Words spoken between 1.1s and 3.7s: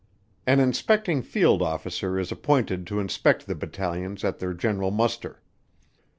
Field Officer is appointed to inspect the